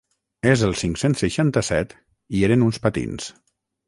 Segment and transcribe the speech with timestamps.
[0.51, 1.93] És el cinc-cents seixanta-set
[2.39, 3.29] i eren uns patins.